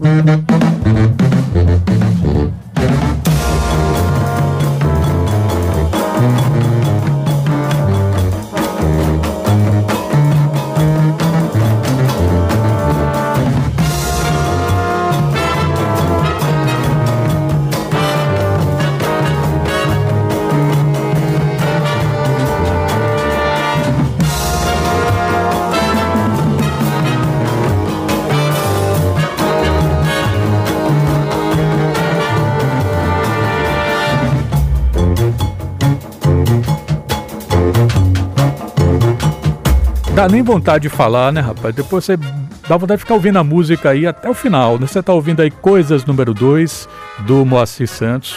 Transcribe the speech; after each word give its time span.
Música 0.00 0.57
Dá 40.18 40.26
nem 40.26 40.42
vontade 40.42 40.82
de 40.82 40.88
falar, 40.88 41.32
né, 41.32 41.40
rapaz? 41.40 41.72
Depois 41.72 42.04
você 42.04 42.16
dá 42.68 42.76
vontade 42.76 42.98
de 42.98 43.04
ficar 43.04 43.14
ouvindo 43.14 43.38
a 43.38 43.44
música 43.44 43.90
aí 43.90 44.04
até 44.04 44.28
o 44.28 44.34
final. 44.34 44.76
Né? 44.76 44.84
Você 44.84 45.00
tá 45.00 45.12
ouvindo 45.12 45.42
aí 45.42 45.48
Coisas 45.48 46.04
número 46.04 46.34
2 46.34 46.88
do 47.20 47.46
Moacir 47.46 47.86
Santos, 47.86 48.34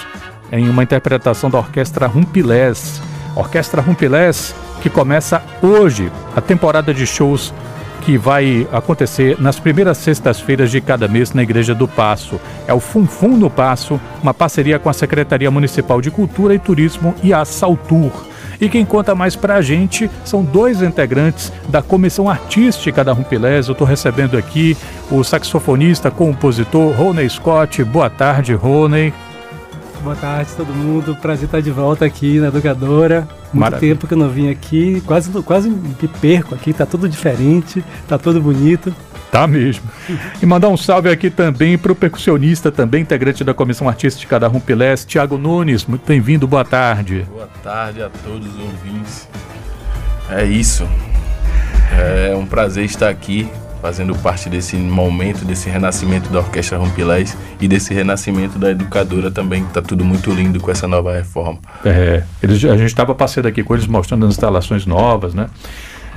em 0.51 0.69
uma 0.69 0.83
interpretação 0.83 1.49
da 1.49 1.57
Orquestra 1.57 2.05
Rumpilés. 2.05 3.01
Orquestra 3.35 3.81
Rumpilés 3.81 4.53
que 4.79 4.91
começa 4.91 5.41
hoje 5.59 6.11
a 6.35 6.39
temporada 6.39 6.93
de 6.93 7.07
shows 7.07 7.51
que 8.01 8.15
vai 8.15 8.67
acontecer 8.71 9.41
nas 9.41 9.59
primeiras 9.59 9.97
sextas-feiras 9.97 10.69
de 10.69 10.81
cada 10.81 11.07
mês 11.07 11.33
na 11.33 11.41
Igreja 11.41 11.73
do 11.73 11.87
Passo. 11.87 12.39
É 12.67 12.73
o 12.75 12.79
Funfum 12.79 13.35
no 13.35 13.49
Passo, 13.49 13.99
uma 14.21 14.35
parceria 14.35 14.77
com 14.77 14.87
a 14.87 14.93
Secretaria 14.93 15.49
Municipal 15.49 15.99
de 15.99 16.11
Cultura 16.11 16.53
e 16.53 16.59
Turismo 16.59 17.15
e 17.23 17.33
a 17.33 17.43
Saltur. 17.43 18.29
E 18.61 18.69
quem 18.69 18.85
conta 18.85 19.15
mais 19.15 19.35
pra 19.35 19.59
gente 19.59 20.07
são 20.23 20.43
dois 20.43 20.83
integrantes 20.83 21.51
da 21.67 21.81
comissão 21.81 22.29
artística 22.29 23.03
da 23.03 23.11
Rumpilés. 23.11 23.67
Eu 23.67 23.71
estou 23.71 23.87
recebendo 23.87 24.37
aqui 24.37 24.77
o 25.09 25.23
saxofonista, 25.23 26.11
compositor 26.11 26.93
Rony 26.95 27.27
Scott. 27.27 27.83
Boa 27.83 28.07
tarde, 28.07 28.53
Rony. 28.53 29.11
Boa 30.03 30.15
tarde 30.15 30.51
todo 30.55 30.71
mundo. 30.75 31.17
Prazer 31.19 31.45
estar 31.45 31.59
de 31.59 31.71
volta 31.71 32.05
aqui 32.05 32.39
na 32.39 32.49
Educadora. 32.49 33.27
Muito 33.51 33.59
Maravilha. 33.59 33.95
tempo 33.95 34.07
que 34.07 34.13
eu 34.13 34.17
não 34.17 34.29
vim 34.29 34.49
aqui, 34.49 35.01
quase, 35.07 35.31
quase 35.41 35.67
me 35.69 36.07
perco 36.21 36.53
aqui, 36.53 36.71
tá 36.71 36.85
tudo 36.85 37.09
diferente, 37.09 37.83
tá 38.07 38.17
tudo 38.17 38.39
bonito. 38.39 38.93
Tá 39.31 39.47
mesmo. 39.47 39.89
E 40.41 40.45
mandar 40.45 40.67
um 40.67 40.75
salve 40.75 41.09
aqui 41.09 41.29
também 41.29 41.77
para 41.77 41.93
o 41.93 41.95
percussionista, 41.95 42.69
também 42.69 43.01
integrante 43.01 43.45
da 43.45 43.53
Comissão 43.53 43.87
Artística 43.87 44.37
da 44.37 44.47
Rumpilés, 44.47 45.05
Tiago 45.05 45.37
Nunes. 45.37 45.85
Muito 45.85 46.05
bem-vindo, 46.05 46.45
boa 46.45 46.65
tarde. 46.65 47.25
Boa 47.31 47.49
tarde 47.63 48.03
a 48.03 48.09
todos 48.09 48.45
os 48.45 48.59
ouvintes. 48.59 49.29
É 50.29 50.43
isso. 50.43 50.85
É 51.97 52.35
um 52.35 52.45
prazer 52.45 52.83
estar 52.83 53.07
aqui 53.07 53.49
fazendo 53.81 54.13
parte 54.15 54.49
desse 54.49 54.75
momento, 54.75 55.45
desse 55.45 55.69
renascimento 55.69 56.29
da 56.29 56.39
Orquestra 56.39 56.77
Rumpilés 56.77 57.35
e 57.59 57.67
desse 57.67 57.93
renascimento 57.93 58.59
da 58.59 58.69
educadora 58.69 59.31
também, 59.31 59.63
que 59.65 59.73
tá 59.73 59.81
tudo 59.81 60.05
muito 60.05 60.29
lindo 60.31 60.59
com 60.59 60.69
essa 60.69 60.87
nova 60.87 61.13
reforma. 61.13 61.57
É, 61.83 62.23
eles, 62.43 62.63
a 62.65 62.77
gente 62.77 62.87
estava 62.87 63.15
passeando 63.15 63.47
aqui 63.47 63.63
com 63.63 63.73
eles 63.73 63.87
mostrando 63.87 64.25
as 64.25 64.33
instalações 64.33 64.85
novas, 64.85 65.33
né? 65.33 65.47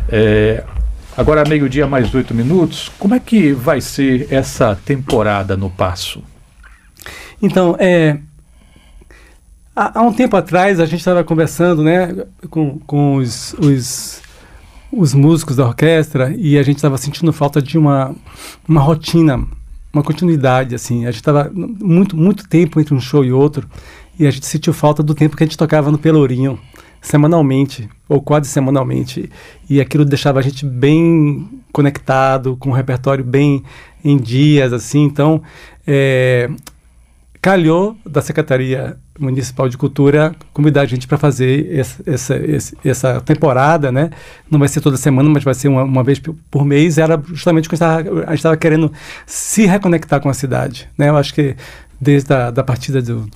É, 0.09 0.63
Agora, 1.17 1.45
meio-dia, 1.49 1.87
mais 1.87 2.13
oito 2.13 2.35
minutos. 2.35 2.91
Como 2.99 3.15
é 3.15 3.21
que 3.21 3.53
vai 3.53 3.81
ser 3.81 4.27
essa 4.33 4.75
temporada 4.85 5.57
no 5.57 5.71
Passo? 5.71 6.21
Então, 7.41 7.77
é, 7.79 8.19
há, 9.77 10.03
um 10.03 10.13
tempo 10.13 10.37
atrás 10.37 10.81
a 10.81 10.87
gente 10.87 10.99
estava 10.99 11.23
conversando 11.23 11.85
né, 11.85 12.25
com, 12.51 12.81
com 12.81 13.15
os, 13.15 13.55
os, 13.61 14.23
os, 14.91 15.15
músicos 15.15 15.55
da 15.55 15.65
orquestra 15.65 16.35
e 16.37 16.59
a 16.59 16.65
gente 16.65 16.77
estava 16.77 16.99
sentindo 16.99 17.33
falta 17.33 17.63
de 17.63 17.79
uma, 17.79 18.13
uma 18.69 18.81
rotina, 18.81 19.41
uma 19.93 20.03
continuidade. 20.03 20.75
assim. 20.75 21.07
A 21.07 21.13
gente 21.13 21.21
estava 21.21 21.49
muito, 21.55 22.17
muito 22.17 22.49
tempo 22.49 22.81
entre 22.81 22.93
um 22.93 23.01
show 23.01 23.25
e 23.25 23.31
outro 23.31 23.69
e 24.19 24.27
a 24.27 24.31
gente 24.33 24.47
sentiu 24.47 24.73
falta 24.73 25.01
do 25.01 25.15
tempo 25.15 25.37
que 25.37 25.45
a 25.45 25.47
gente 25.47 25.57
tocava 25.57 25.93
no 25.93 25.99
Pelourinho 25.99 26.59
semanalmente, 27.05 27.89
ou 28.09 28.21
quase 28.21 28.49
semanalmente, 28.49 29.31
e 29.69 29.79
aquilo 29.79 30.07
deixava 30.07 30.39
a 30.39 30.43
gente 30.43 30.65
bem 30.65 31.63
conectado, 31.71 32.57
com 32.57 32.71
um 32.71 32.73
repertório 32.73 33.23
bem 33.23 33.63
em 34.03 34.17
dias, 34.17 34.73
assim, 34.73 35.03
então 35.03 35.43
é, 35.87 36.51
calhou 37.43 37.95
da 38.07 38.23
Secretaria 38.23 38.97
Municipal 39.19 39.69
de 39.69 39.79
Cultura 39.79 40.35
convidar 40.53 40.83
a 40.83 40.87
gente 40.87 41.07
para 41.07 41.17
fazer 41.17 41.69
essa, 41.71 42.03
essa, 42.07 42.75
essa, 42.85 43.21
temporada, 43.21 43.93
né? 43.93 44.11
Não 44.51 44.59
vai 44.59 44.69
ser 44.69 44.81
toda 44.81 44.97
semana, 44.97 45.29
mas 45.29 45.45
vai 45.45 45.55
ser 45.55 45.69
uma, 45.69 45.85
uma 45.85 46.03
vez 46.03 46.21
por 46.51 46.65
mês. 46.65 46.99
Era 46.99 47.23
justamente 47.29 47.67
o 47.67 47.71
que 47.71 47.83
a 47.83 48.03
gente 48.03 48.35
estava 48.35 48.57
querendo 48.57 48.93
se 49.27 49.67
reconectar 49.67 50.21
com 50.21 50.29
a 50.29 50.35
cidade, 50.35 50.89
né? 50.99 51.09
Eu 51.09 51.17
acho 51.17 51.33
que 51.33 51.55
desde 52.01 52.33
a 52.35 52.51
da 52.51 52.63
partida 52.63 53.01
do, 53.01 53.29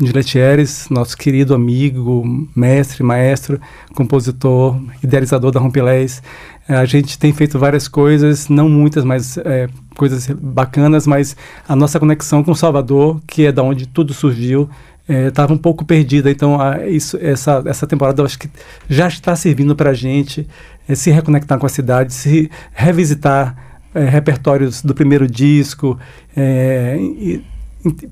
de 0.00 0.12
Letieres, 0.12 0.88
nosso 0.90 1.16
querido 1.16 1.54
amigo, 1.54 2.24
mestre, 2.54 3.02
maestro, 3.02 3.60
compositor, 3.94 4.80
idealizador 5.02 5.52
da 5.52 5.60
Rompilés. 5.60 6.22
A 6.68 6.84
gente 6.84 7.18
tem 7.18 7.32
feito 7.32 7.58
várias 7.58 7.86
coisas, 7.86 8.48
não 8.48 8.68
muitas, 8.68 9.04
mas 9.04 9.38
é, 9.38 9.68
coisas 9.96 10.26
bacanas, 10.28 11.06
mas 11.06 11.36
a 11.68 11.76
nossa 11.76 12.00
conexão 12.00 12.42
com 12.42 12.54
Salvador, 12.54 13.20
que 13.26 13.46
é 13.46 13.52
da 13.52 13.62
onde 13.62 13.86
tudo 13.86 14.12
surgiu, 14.12 14.68
estava 15.08 15.52
é, 15.52 15.54
um 15.54 15.58
pouco 15.58 15.84
perdida. 15.84 16.30
Então, 16.30 16.60
a, 16.60 16.86
isso, 16.86 17.18
essa, 17.20 17.62
essa 17.66 17.86
temporada 17.86 18.20
eu 18.20 18.26
acho 18.26 18.38
que 18.38 18.48
já 18.88 19.08
está 19.08 19.34
servindo 19.36 19.74
para 19.74 19.90
a 19.90 19.94
gente 19.94 20.46
é, 20.88 20.94
se 20.94 21.10
reconectar 21.10 21.58
com 21.58 21.66
a 21.66 21.70
cidade, 21.70 22.12
se 22.12 22.50
revisitar 22.72 23.56
é, 23.94 24.04
repertórios 24.04 24.82
do 24.82 24.94
primeiro 24.94 25.26
disco, 25.26 25.98
é, 26.36 26.96
e, 27.00 27.44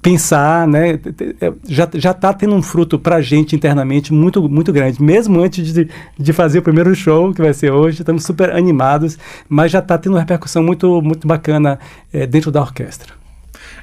pensar, 0.01 0.67
né? 0.67 0.99
É, 1.41 1.53
já 1.69 1.89
já 1.95 2.11
está 2.13 2.33
tendo 2.33 2.55
um 2.55 2.63
fruto 2.63 2.99
para 2.99 3.17
a 3.17 3.23
gente 3.23 3.57
internamente 3.57 4.13
muito 4.13 4.49
muito 4.49 4.73
grande. 4.73 5.03
Mesmo 5.03 5.41
antes 5.41 5.73
de, 5.73 5.89
de 6.19 6.33
fazer 6.33 6.59
o 6.59 6.63
primeiro 6.63 6.95
show 6.95 7.33
que 7.33 7.43
vai 7.43 7.53
ser 7.53 7.73
hoje, 7.73 8.01
estamos 8.01 8.25
super 8.25 8.51
animados, 8.51 9.19
mas 9.49 9.73
já 9.73 9.81
está 9.81 9.99
tendo 9.99 10.15
uma 10.15 10.21
repercussão 10.21 10.63
muito 10.63 11.03
muito 11.03 11.27
bacana 11.27 11.79
é, 12.13 12.27
dentro 12.27 12.51
da 12.51 12.61
orquestra. 12.61 13.24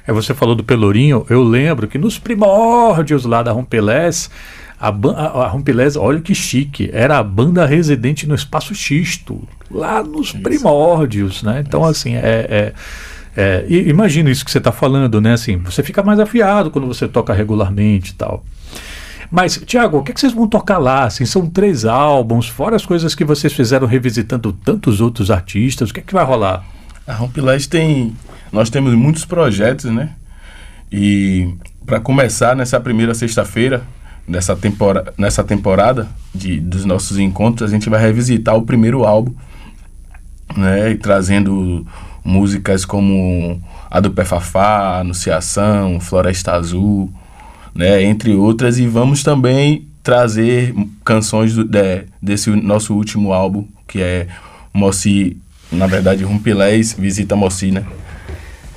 É, 0.06 0.12
você 0.12 0.34
falou 0.34 0.54
do 0.54 0.64
Pelourinho, 0.64 1.24
eu 1.28 1.42
lembro 1.42 1.86
que 1.86 1.98
nos 1.98 2.18
primórdios 2.18 3.24
lá 3.24 3.42
da 3.42 3.52
Rompelés, 3.52 4.30
a, 4.80 4.88
a, 4.88 5.44
a 5.44 5.48
Rompelés, 5.48 5.96
olha 5.96 6.20
que 6.20 6.34
chique, 6.34 6.90
era 6.92 7.18
a 7.18 7.22
banda 7.22 7.64
residente 7.64 8.26
no 8.26 8.34
Espaço 8.34 8.74
Xisto, 8.74 9.46
lá 9.70 10.02
nos 10.02 10.28
Isso. 10.28 10.40
primórdios, 10.40 11.42
né? 11.42 11.62
Então, 11.66 11.80
Isso. 11.82 11.90
assim, 11.90 12.14
é, 12.16 12.46
é 12.48 12.72
é, 13.34 13.64
imagina 13.68 14.30
isso 14.30 14.44
que 14.44 14.50
você 14.50 14.58
está 14.58 14.70
falando, 14.70 15.20
né? 15.20 15.32
Assim, 15.32 15.56
você 15.56 15.82
fica 15.82 16.02
mais 16.02 16.20
afiado 16.20 16.70
quando 16.70 16.86
você 16.86 17.08
toca 17.08 17.32
regularmente 17.32 18.10
e 18.10 18.14
tal. 18.14 18.44
Mas, 19.30 19.56
Tiago, 19.64 19.98
o 19.98 20.02
que, 20.02 20.10
é 20.10 20.14
que, 20.14 20.20
vocês 20.20 20.34
vão 20.34 20.46
tocar 20.46 20.76
lá? 20.76 21.04
Assim, 21.04 21.24
são 21.24 21.46
três 21.46 21.86
álbuns, 21.86 22.48
fora 22.48 22.76
as 22.76 22.84
coisas 22.84 23.14
que 23.14 23.24
vocês 23.24 23.52
fizeram 23.52 23.86
revisitando 23.86 24.52
tantos 24.52 25.00
outros 25.00 25.30
artistas. 25.30 25.88
O 25.88 25.94
que 25.94 26.00
é 26.00 26.02
que 26.02 26.12
vai 26.12 26.24
rolar? 26.24 26.62
A 27.06 27.14
Rompilés 27.14 27.66
tem. 27.66 28.14
Nós 28.52 28.70
temos 28.70 28.94
muitos 28.94 29.24
projetos, 29.24 29.90
né? 29.90 30.10
E 30.90 31.54
para 31.84 32.00
começar 32.00 32.54
nessa 32.54 32.78
primeira 32.78 33.14
sexta-feira, 33.14 33.82
nessa, 34.28 34.54
tempora, 34.54 35.12
nessa 35.16 35.42
temporada 35.42 36.08
de, 36.34 36.60
dos 36.60 36.84
nossos 36.84 37.18
encontros, 37.18 37.70
a 37.70 37.72
gente 37.72 37.88
vai 37.88 38.00
revisitar 38.00 38.56
o 38.56 38.62
primeiro 38.62 39.04
álbum, 39.04 39.34
né? 40.56 40.92
E 40.92 40.96
trazendo 40.96 41.86
músicas 42.24 42.84
como 42.84 43.60
a 43.90 44.00
do 44.00 44.10
Pé 44.10 44.24
Fafá, 44.24 45.00
Anunciação, 45.00 46.00
Floresta 46.00 46.52
Azul, 46.52 47.12
né, 47.74 48.02
entre 48.02 48.34
outras, 48.34 48.78
e 48.78 48.86
vamos 48.86 49.22
também 49.22 49.86
trazer 50.02 50.74
canções 51.04 51.54
do, 51.54 51.64
de, 51.64 52.04
desse 52.20 52.50
nosso 52.50 52.94
último 52.94 53.32
álbum, 53.32 53.66
que 53.86 54.00
é 54.00 54.28
Moci, 54.72 55.36
na 55.72 55.86
verdade, 55.86 56.24
Rumpilés 56.24 56.94
Visita 56.98 57.34
Moci, 57.34 57.70
né? 57.70 57.84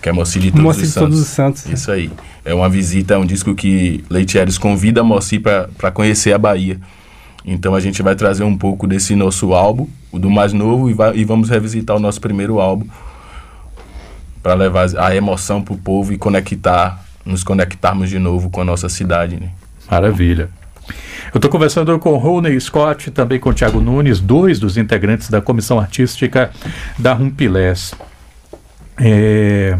Que 0.01 0.09
é 0.09 0.11
Moci 0.11 0.39
de 0.39 0.51
Todos, 0.51 0.63
Moci 0.63 0.81
os, 0.81 0.87
de 0.87 0.93
Santos. 0.93 1.09
Todos 1.09 1.19
os 1.19 1.27
Santos. 1.27 1.65
Isso 1.65 1.91
aí. 1.91 2.11
É 2.43 2.53
uma 2.53 2.69
visita, 2.69 3.15
é 3.15 3.17
um 3.17 3.25
disco 3.25 3.55
que 3.55 4.03
Leitieres 4.09 4.57
convida 4.57 5.03
Moci 5.03 5.39
para 5.39 5.91
conhecer 5.91 6.33
a 6.33 6.37
Bahia. 6.37 6.79
Então 7.45 7.75
a 7.75 7.79
gente 7.79 8.01
vai 8.01 8.15
trazer 8.15 8.43
um 8.43 8.57
pouco 8.57 8.87
desse 8.87 9.15
nosso 9.15 9.53
álbum, 9.53 9.87
o 10.11 10.17
do 10.17 10.29
mais 10.29 10.51
novo, 10.53 10.89
e, 10.89 10.93
vai, 10.93 11.15
e 11.15 11.23
vamos 11.23 11.49
revisitar 11.49 11.95
o 11.95 11.99
nosso 11.99 12.19
primeiro 12.19 12.59
álbum, 12.59 12.87
para 14.41 14.55
levar 14.55 14.87
a 14.97 15.15
emoção 15.15 15.61
para 15.61 15.73
o 15.73 15.77
povo 15.77 16.11
e 16.11 16.17
conectar, 16.17 17.05
nos 17.23 17.43
conectarmos 17.43 18.09
de 18.09 18.17
novo 18.17 18.49
com 18.49 18.61
a 18.61 18.63
nossa 18.63 18.89
cidade. 18.89 19.35
Né? 19.39 19.49
Maravilha. 19.89 20.49
Eu 21.33 21.37
estou 21.37 21.51
conversando 21.51 21.97
com 21.99 22.15
Rony 22.17 22.59
Scott, 22.59 23.11
também 23.11 23.39
com 23.39 23.53
Tiago 23.53 23.81
Nunes, 23.81 24.19
dois 24.19 24.59
dos 24.59 24.77
integrantes 24.77 25.29
da 25.29 25.41
comissão 25.41 25.79
artística 25.79 26.51
da 26.97 27.13
Rumpilés. 27.13 27.93
É... 28.97 29.77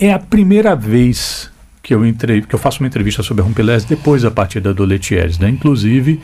É 0.00 0.12
a 0.12 0.18
primeira 0.18 0.74
vez 0.74 1.50
que 1.82 1.94
eu, 1.94 2.04
entre, 2.04 2.42
que 2.42 2.54
eu 2.54 2.58
faço 2.58 2.80
uma 2.80 2.86
entrevista 2.86 3.22
sobre 3.22 3.42
a 3.42 3.44
Rumpelés 3.44 3.84
depois 3.84 4.22
da 4.22 4.30
partida 4.30 4.72
do 4.72 4.84
Letieres, 4.84 5.38
né? 5.38 5.48
Inclusive, 5.48 6.20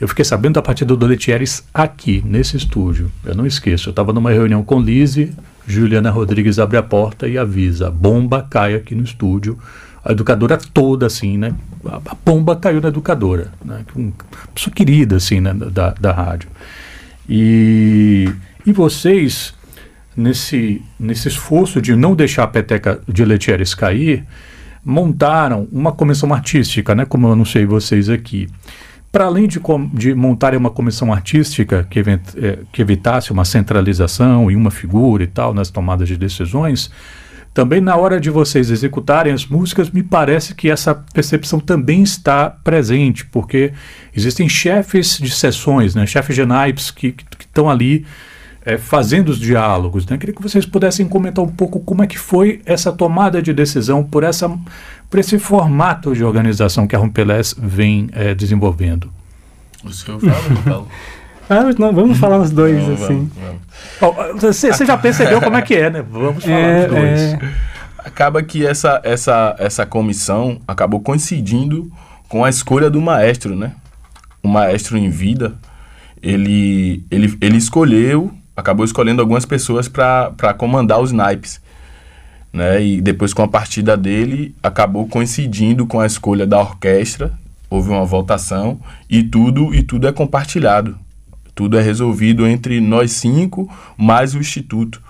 eu 0.00 0.08
fiquei 0.08 0.24
sabendo 0.24 0.54
da 0.54 0.62
partida 0.62 0.94
do 0.94 1.06
Letieres 1.06 1.64
aqui, 1.72 2.22
nesse 2.26 2.56
estúdio. 2.56 3.10
Eu 3.24 3.34
não 3.34 3.46
esqueço. 3.46 3.88
Eu 3.88 3.92
estava 3.92 4.12
numa 4.12 4.30
reunião 4.30 4.62
com 4.62 4.80
Lise, 4.80 5.32
Juliana 5.66 6.10
Rodrigues 6.10 6.58
abre 6.58 6.76
a 6.76 6.82
porta 6.82 7.26
e 7.26 7.38
avisa: 7.38 7.90
bomba 7.90 8.42
cai 8.42 8.74
aqui 8.74 8.94
no 8.94 9.04
estúdio. 9.04 9.58
A 10.06 10.12
educadora 10.12 10.56
toda, 10.56 11.06
assim, 11.06 11.36
né? 11.36 11.52
A 11.84 12.14
bomba 12.24 12.54
caiu 12.54 12.80
na 12.80 12.88
educadora, 12.88 13.50
né? 13.64 13.84
Uma 13.94 14.12
pessoa 14.54 14.72
querida, 14.72 15.16
assim, 15.16 15.40
né? 15.40 15.52
da, 15.52 15.90
da 15.90 16.12
rádio. 16.12 16.48
E, 17.28 18.32
e 18.64 18.72
vocês, 18.72 19.52
nesse, 20.16 20.80
nesse 20.98 21.26
esforço 21.26 21.82
de 21.82 21.96
não 21.96 22.14
deixar 22.14 22.44
a 22.44 22.46
peteca 22.46 23.00
de 23.08 23.24
Letieres 23.24 23.74
cair, 23.74 24.24
montaram 24.84 25.66
uma 25.72 25.90
comissão 25.90 26.32
artística, 26.32 26.94
né? 26.94 27.04
Como 27.04 27.26
eu 27.26 27.32
anunciei 27.32 27.66
vocês 27.66 28.08
aqui 28.08 28.48
para 29.10 29.24
além 29.24 29.48
de, 29.48 29.58
de 29.94 30.14
montarem 30.14 30.58
uma 30.58 30.68
comissão 30.68 31.10
artística 31.10 31.86
que, 31.88 31.98
event, 31.98 32.20
é, 32.36 32.58
que, 32.70 32.82
evitasse 32.82 33.32
uma 33.32 33.46
centralização 33.46 34.50
e 34.50 34.54
uma 34.54 34.70
figura 34.70 35.24
e 35.24 35.26
tal 35.26 35.54
nas 35.54 35.70
tomadas 35.70 36.06
de 36.06 36.18
decisões, 36.18 36.90
também 37.56 37.80
na 37.80 37.96
hora 37.96 38.20
de 38.20 38.28
vocês 38.28 38.70
executarem 38.70 39.32
as 39.32 39.46
músicas, 39.46 39.88
me 39.88 40.02
parece 40.02 40.54
que 40.54 40.68
essa 40.68 40.94
percepção 40.94 41.58
também 41.58 42.02
está 42.02 42.50
presente, 42.50 43.24
porque 43.24 43.72
existem 44.14 44.46
chefes 44.46 45.16
de 45.16 45.30
sessões, 45.30 45.94
né, 45.94 46.06
chefes 46.06 46.36
de 46.36 46.44
naipes 46.44 46.90
que 46.90 47.16
estão 47.40 47.70
ali 47.70 48.04
é, 48.62 48.76
fazendo 48.76 49.30
os 49.30 49.38
diálogos. 49.38 50.04
Né? 50.04 50.18
Queria 50.18 50.34
que 50.34 50.42
vocês 50.42 50.66
pudessem 50.66 51.08
comentar 51.08 51.42
um 51.42 51.48
pouco 51.48 51.80
como 51.80 52.04
é 52.04 52.06
que 52.06 52.18
foi 52.18 52.60
essa 52.66 52.92
tomada 52.92 53.40
de 53.40 53.54
decisão 53.54 54.04
por, 54.04 54.22
essa, 54.22 54.50
por 55.08 55.18
esse 55.18 55.38
formato 55.38 56.14
de 56.14 56.22
organização 56.22 56.86
que 56.86 56.94
a 56.94 56.98
Rumpelés 56.98 57.54
vem 57.56 58.10
é, 58.12 58.34
desenvolvendo. 58.34 59.10
O 59.82 59.90
senhor 59.90 60.20
fala, 60.20 60.62
Paulo? 60.62 60.88
Ah, 61.48 61.62
não, 61.78 61.92
vamos 61.92 62.18
falar 62.18 62.38
os 62.38 62.50
dois, 62.50 62.82
vamos, 62.82 63.02
assim. 63.02 63.30
Vamos, 64.00 64.16
vamos. 64.16 64.42
Você, 64.42 64.72
você, 64.72 64.84
já 64.84 64.96
percebeu 64.96 65.40
como 65.40 65.56
é 65.56 65.62
que 65.62 65.74
é, 65.74 65.90
né? 65.90 66.04
Vamos 66.08 66.44
falar 66.44 66.56
é, 66.56 66.80
os 66.80 66.90
dois. 66.90 67.20
É... 67.20 67.38
Acaba 67.98 68.42
que 68.42 68.66
essa, 68.66 69.00
essa, 69.04 69.56
essa 69.58 69.86
comissão 69.86 70.60
acabou 70.66 71.00
coincidindo 71.00 71.90
com 72.28 72.44
a 72.44 72.48
escolha 72.48 72.90
do 72.90 73.00
maestro, 73.00 73.54
né? 73.54 73.72
O 74.42 74.48
maestro 74.48 74.96
em 74.96 75.08
vida, 75.10 75.54
ele, 76.22 77.04
ele, 77.10 77.36
ele 77.40 77.56
escolheu 77.56 78.32
acabou 78.56 78.84
escolhendo 78.84 79.20
algumas 79.20 79.44
pessoas 79.44 79.86
para 79.86 80.54
comandar 80.56 81.00
os 81.00 81.12
naipes. 81.12 81.60
Né? 82.52 82.82
E 82.82 83.00
depois, 83.02 83.34
com 83.34 83.42
a 83.42 83.48
partida 83.48 83.96
dele, 83.96 84.54
acabou 84.62 85.06
coincidindo 85.06 85.86
com 85.86 86.00
a 86.00 86.06
escolha 86.06 86.46
da 86.46 86.58
orquestra. 86.58 87.32
Houve 87.68 87.90
uma 87.90 88.04
votação 88.04 88.80
e 89.10 89.22
tudo, 89.22 89.74
e 89.74 89.82
tudo 89.82 90.08
é 90.08 90.12
compartilhado. 90.12 90.96
Tudo 91.56 91.78
é 91.78 91.82
resolvido 91.82 92.46
entre 92.46 92.82
nós 92.82 93.12
cinco, 93.12 93.66
mais 93.96 94.34
o 94.34 94.38
Instituto. 94.38 95.02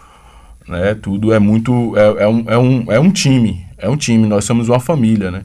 Né? 0.66 0.94
Tudo 0.94 1.32
é 1.32 1.40
muito. 1.40 1.92
É, 1.96 2.22
é, 2.22 2.28
um, 2.28 2.44
é, 2.46 2.56
um, 2.56 2.92
é 2.92 3.00
um 3.00 3.10
time. 3.10 3.66
É 3.76 3.88
um 3.90 3.96
time. 3.96 4.28
Nós 4.28 4.44
somos 4.44 4.68
uma 4.68 4.78
família. 4.78 5.28
Né? 5.32 5.42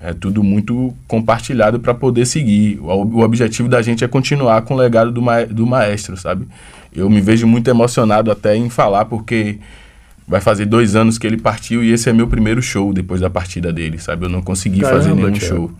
É 0.00 0.12
tudo 0.12 0.42
muito 0.42 0.92
compartilhado 1.06 1.78
para 1.78 1.94
poder 1.94 2.26
seguir. 2.26 2.80
O, 2.80 2.86
o, 2.86 3.20
objetivo 3.20 3.68
da 3.68 3.80
gente 3.80 4.02
é 4.02 4.08
continuar 4.08 4.62
com 4.62 4.74
o 4.74 4.76
legado 4.76 5.12
do, 5.12 5.22
ma 5.22 5.44
do 5.44 5.64
maestro, 5.64 6.16
sabe? 6.16 6.48
Eu 6.92 7.08
me 7.08 7.20
vejo 7.20 7.46
muito 7.46 7.68
emocionado 7.68 8.32
até 8.32 8.56
em 8.56 8.68
falar, 8.68 9.04
porque 9.04 9.60
vai 10.26 10.40
fazer 10.40 10.66
dois 10.66 10.96
anos 10.96 11.18
que 11.18 11.26
ele 11.26 11.36
partiu 11.36 11.84
e 11.84 11.92
esse 11.92 12.10
é 12.10 12.12
meu 12.12 12.26
primeiro 12.26 12.60
show 12.60 12.92
depois 12.92 13.20
da 13.20 13.30
partida 13.30 13.72
dele, 13.72 13.98
sabe? 13.98 14.26
Eu 14.26 14.28
não 14.28 14.42
consegui 14.42 14.80
Caramba, 14.80 15.02
fazer 15.02 15.14
nenhum 15.14 15.34
show. 15.36 15.70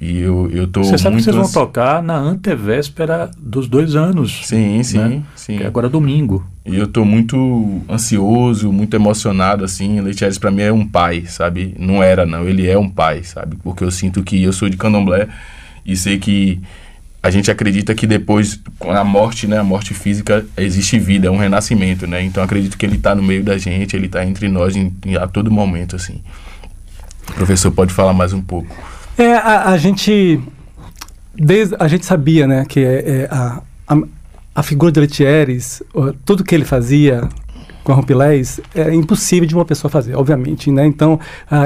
E 0.00 0.20
eu, 0.20 0.48
eu 0.52 0.66
tô 0.68 0.84
Você 0.84 0.96
sabe 0.96 1.14
muito 1.14 1.24
que 1.24 1.32
vocês 1.32 1.36
vão 1.36 1.50
tocar 1.50 2.00
na 2.02 2.16
antevéspera 2.16 3.30
dos 3.36 3.66
dois 3.66 3.96
anos. 3.96 4.46
Sim, 4.46 4.80
sim, 4.84 4.98
né? 4.98 5.22
sim. 5.34 5.56
Que 5.56 5.64
é 5.64 5.66
agora 5.66 5.88
domingo. 5.88 6.46
E 6.64 6.76
eu 6.76 6.86
tô 6.86 7.04
muito 7.04 7.80
ansioso, 7.90 8.72
muito 8.72 8.94
emocionado, 8.94 9.64
assim. 9.64 10.00
Leitieres 10.00 10.38
para 10.38 10.52
mim 10.52 10.62
é 10.62 10.72
um 10.72 10.86
pai, 10.86 11.24
sabe? 11.26 11.74
Não 11.78 12.00
era, 12.00 12.24
não. 12.24 12.46
Ele 12.46 12.68
é 12.68 12.78
um 12.78 12.88
pai, 12.88 13.24
sabe? 13.24 13.56
Porque 13.56 13.82
eu 13.82 13.90
sinto 13.90 14.22
que 14.22 14.40
eu 14.40 14.52
sou 14.52 14.68
de 14.68 14.76
candomblé 14.76 15.26
e 15.84 15.96
sei 15.96 16.18
que 16.18 16.60
a 17.20 17.30
gente 17.30 17.50
acredita 17.50 17.92
que 17.94 18.06
depois, 18.06 18.60
com 18.78 18.92
a 18.92 19.02
morte, 19.02 19.48
né? 19.48 19.58
A 19.58 19.64
morte 19.64 19.94
física, 19.94 20.46
existe 20.56 20.96
vida, 20.98 21.26
é 21.26 21.30
um 21.30 21.38
renascimento, 21.38 22.06
né? 22.06 22.22
Então 22.22 22.42
acredito 22.42 22.78
que 22.78 22.86
ele 22.86 22.98
tá 22.98 23.16
no 23.16 23.22
meio 23.22 23.42
da 23.42 23.58
gente, 23.58 23.96
ele 23.96 24.08
tá 24.08 24.24
entre 24.24 24.48
nós 24.48 24.76
em, 24.76 24.94
em, 25.04 25.16
a 25.16 25.26
todo 25.26 25.50
momento, 25.50 25.96
assim. 25.96 26.20
O 27.30 27.32
professor 27.32 27.72
pode 27.72 27.92
falar 27.92 28.12
mais 28.12 28.32
um 28.32 28.40
pouco. 28.40 28.76
É, 29.18 29.34
a, 29.34 29.70
a 29.70 29.76
gente. 29.76 30.40
Desde, 31.34 31.76
a 31.78 31.88
gente 31.88 32.06
sabia, 32.06 32.46
né, 32.46 32.64
que 32.64 32.80
é, 32.80 33.22
é 33.22 33.28
a, 33.30 33.60
a, 33.88 34.02
a, 34.54 34.62
figura 34.62 34.90
de 34.90 35.00
Letieres, 35.00 35.82
tudo 36.24 36.42
que 36.42 36.54
ele 36.54 36.64
fazia 36.64 37.28
com 37.84 37.92
a 37.92 37.94
Rompilés, 37.94 38.60
é 38.74 38.92
impossível 38.92 39.46
de 39.46 39.54
uma 39.54 39.64
pessoa 39.64 39.90
fazer, 39.90 40.16
obviamente, 40.16 40.70
né? 40.70 40.84
Então, 40.84 41.18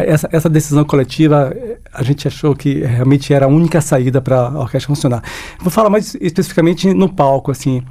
essa, 0.06 0.28
essa 0.30 0.48
decisão 0.48 0.84
coletiva, 0.84 1.54
a 1.92 2.02
gente 2.02 2.28
achou 2.28 2.54
que 2.54 2.84
realmente 2.84 3.32
era 3.32 3.46
a 3.46 3.48
única 3.48 3.80
saída 3.80 4.20
para 4.20 4.40
a 4.40 4.60
orquestra 4.60 4.94
funcionar. 4.94 5.22
Vou 5.60 5.70
falar 5.70 5.90
mais 5.90 6.14
especificamente 6.20 6.92
no 6.94 7.08
palco, 7.08 7.50
assim 7.50 7.82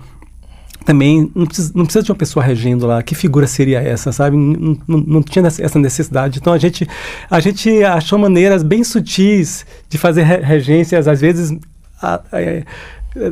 também 0.86 1.32
não 1.36 1.46
precisa, 1.46 1.72
não 1.76 1.86
precisa 1.86 2.04
de 2.04 2.12
uma 2.12 2.18
pessoa 2.18 2.44
regendo 2.44 2.88
lá. 2.88 3.02
Que 3.04 3.16
figura 3.16 3.48
seria 3.48 3.80
essa, 3.80 4.12
sabe? 4.12 4.36
Não, 4.36 4.78
não, 4.88 4.98
não, 5.00 5.24
tinha 5.24 5.46
essa 5.46 5.80
necessidade. 5.80 6.40
Então 6.40 6.54
a 6.54 6.58
gente, 6.58 6.88
a 7.30 7.40
gente 7.40 7.84
achou 7.84 8.18
maneiras 8.18 8.64
bem 8.64 8.84
sutis 8.84 9.66
de 9.90 9.98
fazer 9.98 10.24
regências, 10.24 11.08
às 11.08 11.22
vezes. 11.22 11.58
A, 12.02 12.20
é, 12.34 12.64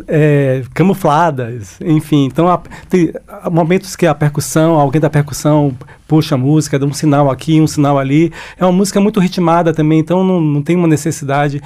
é, 0.07 0.61
camufladas, 0.73 1.77
enfim. 1.81 2.25
Então, 2.25 2.47
há, 2.47 2.61
tem 2.89 3.13
há 3.27 3.49
momentos 3.49 3.95
que 3.95 4.05
a 4.05 4.13
percussão, 4.13 4.77
alguém 4.77 4.99
da 4.99 5.09
percussão 5.09 5.75
puxa 6.07 6.35
a 6.35 6.37
música, 6.37 6.77
dá 6.77 6.85
um 6.85 6.93
sinal 6.93 7.29
aqui, 7.29 7.61
um 7.61 7.67
sinal 7.67 7.97
ali. 7.97 8.31
É 8.57 8.65
uma 8.65 8.73
música 8.73 8.99
muito 8.99 9.19
ritmada 9.19 9.73
também, 9.73 9.99
então 9.99 10.23
não, 10.23 10.41
não 10.41 10.61
tem 10.61 10.75
uma 10.75 10.87
necessidade 10.87 11.61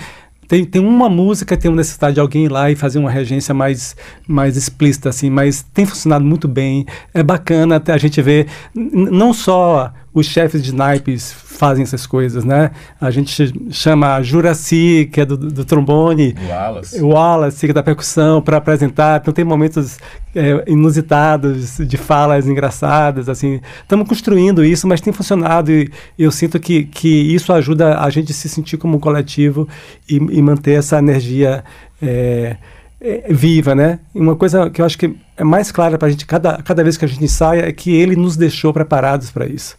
tem, 0.53 0.63
tem 0.63 0.81
uma 0.85 1.09
música 1.09 1.57
tem 1.57 1.71
uma 1.71 1.77
necessidade 1.77 2.13
de 2.13 2.19
alguém 2.19 2.45
ir 2.45 2.51
lá 2.51 2.69
e 2.69 2.75
fazer 2.75 2.99
uma 2.99 3.09
regência 3.09 3.55
mais, 3.55 3.95
mais 4.27 4.55
explícita, 4.55 5.09
assim, 5.09 5.27
mas 5.27 5.63
tem 5.73 5.83
funcionado 5.83 6.23
muito 6.23 6.47
bem. 6.47 6.85
É 7.11 7.23
bacana 7.23 7.81
a 7.83 7.97
gente 7.97 8.21
ver 8.21 8.45
não 8.75 9.33
só 9.33 9.91
os 10.13 10.27
chefes 10.27 10.63
de 10.63 10.73
naipes 10.73 11.31
fazem 11.31 11.83
essas 11.83 12.05
coisas, 12.05 12.43
né? 12.43 12.71
A 13.01 13.09
gente 13.09 13.53
chama 13.71 14.21
Juraci, 14.21 15.09
que 15.11 15.21
é 15.21 15.25
do, 15.25 15.35
do 15.35 15.65
trombone, 15.65 16.35
Wallace. 16.47 17.01
Wallace, 17.01 17.65
que 17.65 17.71
é 17.71 17.73
da 17.73 17.81
percussão, 17.81 18.41
para 18.41 18.57
apresentar. 18.57 19.19
Então 19.19 19.33
tem 19.33 19.43
momentos 19.43 19.97
é, 20.35 20.63
inusitados, 20.67 21.77
de 21.77 21.97
falas 21.97 22.47
engraçadas, 22.47 23.27
assim. 23.27 23.59
Estamos 23.81 24.07
construindo 24.07 24.63
isso, 24.63 24.87
mas 24.87 25.01
tem 25.01 25.11
funcionado 25.11 25.71
e 25.71 25.91
eu 26.17 26.31
sinto 26.31 26.59
que, 26.59 26.83
que 26.83 27.33
isso 27.33 27.51
ajuda 27.51 27.99
a 27.99 28.09
gente 28.09 28.33
se 28.33 28.47
sentir 28.47 28.77
como 28.77 28.97
um 28.97 28.99
coletivo 28.99 29.67
e, 30.07 30.17
e 30.17 30.41
manter 30.41 30.73
essa 30.73 30.99
energia 30.99 31.63
é, 32.01 32.57
é, 33.01 33.33
viva, 33.33 33.73
né? 33.73 33.99
Uma 34.13 34.35
coisa 34.35 34.69
que 34.69 34.81
eu 34.81 34.85
acho 34.85 34.97
que 34.97 35.15
é 35.37 35.43
mais 35.43 35.71
clara 35.71 35.97
para 35.97 36.07
a 36.07 36.11
gente 36.11 36.25
cada, 36.25 36.61
cada 36.61 36.83
vez 36.83 36.97
que 36.97 37.05
a 37.05 37.07
gente 37.07 37.23
ensaia 37.23 37.67
é 37.67 37.71
que 37.71 37.91
ele 37.91 38.15
nos 38.15 38.37
deixou 38.37 38.73
preparados 38.73 39.31
para 39.31 39.47
isso. 39.47 39.77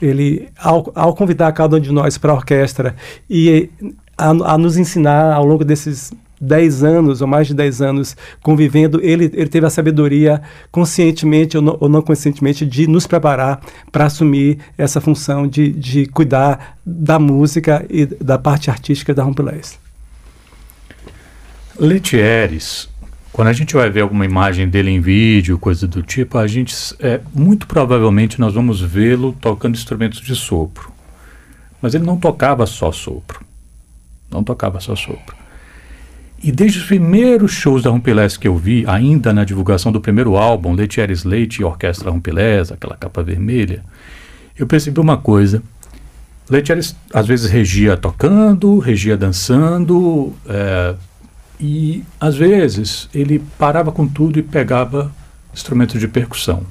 Ele, 0.00 0.48
ao, 0.58 0.90
ao 0.94 1.14
convidar 1.14 1.52
cada 1.52 1.76
um 1.76 1.80
de 1.80 1.92
nós 1.92 2.16
para 2.16 2.32
a 2.32 2.34
orquestra 2.34 2.94
e 3.28 3.70
a, 4.16 4.28
a 4.28 4.58
nos 4.58 4.76
ensinar 4.76 5.32
ao 5.32 5.44
longo 5.44 5.64
desses 5.64 6.10
10 6.40 6.84
anos 6.84 7.20
ou 7.20 7.28
mais 7.28 7.46
de 7.46 7.54
10 7.54 7.82
anos 7.82 8.16
convivendo, 8.42 8.98
ele, 9.02 9.30
ele 9.34 9.48
teve 9.48 9.66
a 9.66 9.70
sabedoria, 9.70 10.40
conscientemente 10.70 11.56
ou 11.56 11.62
não, 11.62 11.76
ou 11.78 11.88
não 11.88 12.00
conscientemente, 12.00 12.64
de 12.64 12.86
nos 12.86 13.06
preparar 13.06 13.60
para 13.92 14.06
assumir 14.06 14.58
essa 14.78 15.00
função 15.00 15.46
de, 15.46 15.70
de 15.70 16.06
cuidar 16.06 16.78
da 16.84 17.18
música 17.18 17.84
e 17.90 18.06
da 18.06 18.38
parte 18.38 18.70
artística 18.70 19.12
da 19.12 19.22
Rompelés. 19.22 19.78
Letieres, 21.78 22.89
quando 23.32 23.48
a 23.48 23.52
gente 23.52 23.74
vai 23.74 23.88
ver 23.88 24.00
alguma 24.00 24.24
imagem 24.24 24.68
dele 24.68 24.90
em 24.90 25.00
vídeo, 25.00 25.58
coisa 25.58 25.86
do 25.86 26.02
tipo, 26.02 26.36
a 26.36 26.46
gente, 26.46 26.74
é, 26.98 27.20
muito 27.32 27.66
provavelmente 27.66 28.40
nós 28.40 28.54
vamos 28.54 28.80
vê-lo 28.80 29.32
tocando 29.40 29.76
instrumentos 29.76 30.20
de 30.20 30.34
sopro. 30.34 30.90
Mas 31.80 31.94
ele 31.94 32.04
não 32.04 32.16
tocava 32.16 32.66
só 32.66 32.90
sopro. 32.90 33.40
Não 34.30 34.42
tocava 34.42 34.80
só 34.80 34.94
sopro. 34.96 35.36
E 36.42 36.50
desde 36.50 36.78
os 36.78 36.86
primeiros 36.86 37.52
shows 37.52 37.82
da 37.82 37.90
Rumpelés 37.90 38.36
que 38.36 38.48
eu 38.48 38.56
vi, 38.56 38.84
ainda 38.86 39.32
na 39.32 39.44
divulgação 39.44 39.92
do 39.92 40.00
primeiro 40.00 40.36
álbum, 40.36 40.72
Letieres 40.72 41.22
Leite 41.22 41.60
e 41.60 41.64
Orquestra 41.64 42.10
Rumpelés, 42.10 42.72
aquela 42.72 42.96
capa 42.96 43.22
vermelha, 43.22 43.84
eu 44.58 44.66
percebi 44.66 44.98
uma 45.00 45.18
coisa. 45.18 45.62
Letieres 46.48 46.96
às 47.12 47.26
vezes 47.26 47.50
regia 47.50 47.96
tocando, 47.96 48.78
regia 48.78 49.16
dançando, 49.16 50.32
é, 50.48 50.94
e 51.60 52.02
às 52.18 52.36
vezes 52.36 53.08
ele 53.12 53.42
parava 53.58 53.92
com 53.92 54.08
tudo 54.08 54.38
e 54.38 54.42
pegava 54.42 55.12
instrumentos 55.52 56.00
de 56.00 56.08
percussão, 56.08 56.64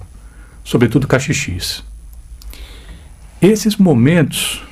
sobretudo 0.64 1.08
cachixis. 1.08 1.84
esses 3.42 3.78
momentos 3.78 4.64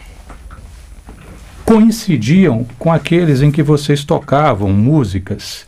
coincidiam 1.63 2.65
com 2.79 2.91
aqueles 2.91 3.41
em 3.41 3.51
que 3.51 3.61
vocês 3.61 4.03
tocavam 4.03 4.71
músicas 4.71 5.67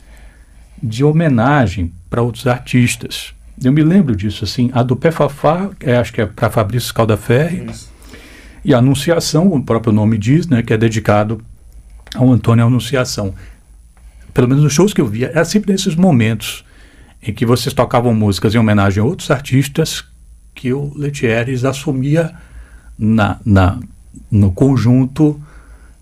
de 0.81 1.03
homenagem 1.03 1.91
para 2.09 2.21
outros 2.21 2.47
artistas. 2.47 3.33
Eu 3.61 3.73
me 3.73 3.83
lembro 3.83 4.15
disso, 4.15 4.45
assim, 4.45 4.71
a 4.73 4.81
do 4.81 4.95
Pé 4.95 5.11
Fafá, 5.11 5.69
é, 5.81 5.97
acho 5.97 6.13
que 6.13 6.21
é 6.21 6.25
para 6.25 6.49
Fabrício 6.49 6.93
Caldaferri, 6.93 7.69
e 8.63 8.73
a 8.73 8.77
Anunciação, 8.77 9.47
o 9.51 9.61
próprio 9.61 9.91
nome 9.91 10.17
diz, 10.17 10.47
né, 10.47 10.63
que 10.63 10.73
é 10.73 10.77
dedicado 10.77 11.41
ao 12.15 12.31
Antônio 12.31 12.65
Anunciação. 12.65 13.33
Pelo 14.33 14.47
menos 14.47 14.63
nos 14.63 14.73
shows 14.73 14.93
que 14.93 15.01
eu 15.01 15.07
via, 15.07 15.27
era 15.27 15.45
sempre 15.45 15.71
nesses 15.71 15.95
momentos 15.95 16.63
em 17.21 17.33
que 17.33 17.45
vocês 17.45 17.73
tocavam 17.73 18.13
músicas 18.13 18.55
em 18.55 18.57
homenagem 18.57 19.01
a 19.01 19.05
outros 19.05 19.29
artistas 19.29 20.03
que 20.53 20.73
o 20.73 20.91
Letieres 20.95 21.65
assumia 21.65 22.33
na, 22.97 23.39
na, 23.45 23.79
no 24.31 24.51
conjunto 24.51 25.41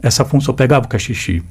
essa 0.01 0.23
função, 0.23 0.53
pegava 0.53 0.85
o 0.85 0.89
cachixi. 0.89 1.43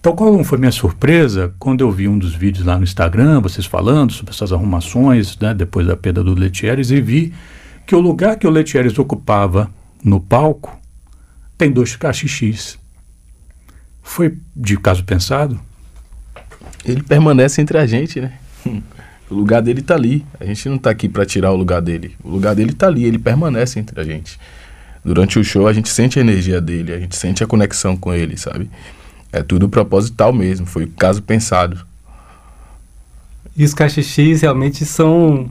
Então, 0.00 0.16
qual 0.16 0.42
foi 0.44 0.56
minha 0.56 0.72
surpresa 0.72 1.54
quando 1.58 1.82
eu 1.82 1.90
vi 1.90 2.08
um 2.08 2.18
dos 2.18 2.34
vídeos 2.34 2.64
lá 2.64 2.78
no 2.78 2.84
Instagram, 2.84 3.40
vocês 3.40 3.66
falando 3.66 4.12
sobre 4.12 4.32
essas 4.32 4.52
arrumações, 4.52 5.38
né, 5.38 5.52
depois 5.52 5.86
da 5.86 5.96
perda 5.96 6.24
do 6.24 6.34
Letieres, 6.34 6.90
e 6.90 7.00
vi 7.00 7.34
que 7.86 7.94
o 7.94 8.00
lugar 8.00 8.36
que 8.36 8.46
o 8.46 8.50
Letieres 8.50 8.98
ocupava 8.98 9.70
no 10.02 10.18
palco 10.18 10.78
tem 11.58 11.70
dois 11.70 11.96
cachixis. 11.96 12.78
Foi 14.10 14.36
de 14.56 14.76
caso 14.76 15.04
pensado? 15.04 15.58
Ele 16.84 17.00
permanece 17.00 17.62
entre 17.62 17.78
a 17.78 17.86
gente, 17.86 18.20
né? 18.20 18.32
O 19.30 19.34
lugar 19.36 19.62
dele 19.62 19.78
está 19.78 19.94
ali. 19.94 20.26
A 20.40 20.44
gente 20.44 20.68
não 20.68 20.74
está 20.74 20.90
aqui 20.90 21.08
para 21.08 21.24
tirar 21.24 21.52
o 21.52 21.56
lugar 21.56 21.80
dele. 21.80 22.16
O 22.24 22.28
lugar 22.28 22.52
dele 22.52 22.72
está 22.72 22.88
ali, 22.88 23.04
ele 23.04 23.16
permanece 23.16 23.78
entre 23.78 24.00
a 24.00 24.02
gente. 24.02 24.36
Durante 25.04 25.38
o 25.38 25.44
show 25.44 25.68
a 25.68 25.72
gente 25.72 25.88
sente 25.88 26.18
a 26.18 26.22
energia 26.22 26.60
dele, 26.60 26.92
a 26.92 26.98
gente 26.98 27.14
sente 27.14 27.44
a 27.44 27.46
conexão 27.46 27.96
com 27.96 28.12
ele, 28.12 28.36
sabe? 28.36 28.68
É 29.30 29.40
tudo 29.40 29.68
proposital 29.68 30.32
mesmo, 30.32 30.66
foi 30.66 30.88
caso 30.88 31.22
pensado. 31.22 31.86
E 33.56 33.62
os 33.62 33.72
caixixis 33.72 34.40
realmente 34.40 34.84
são. 34.84 35.48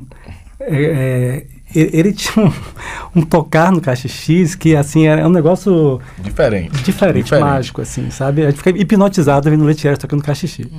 É, 0.60 0.84
é, 0.84 1.46
ele 1.74 2.12
tinha 2.14 2.46
um, 2.46 2.52
um, 3.16 3.22
tocar 3.22 3.72
no 3.72 3.82
cachixis 3.82 4.56
que, 4.56 4.76
assim, 4.76 5.08
é 5.08 5.26
um 5.26 5.32
negócio. 5.32 6.00
Diferente. 6.20 6.84
Diferente, 6.84 7.24
diferente. 7.24 7.46
mágico, 7.46 7.82
assim, 7.82 8.10
sabe? 8.10 8.44
A 8.44 8.50
gente 8.50 8.58
fica 8.58 8.70
hipnotizado 8.70 9.50
vendo 9.50 9.64
o 9.64 9.66
Letieres 9.66 10.00
tocando 10.00 10.24
cachixi. 10.24 10.72